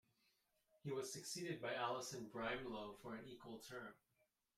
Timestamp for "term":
3.59-3.93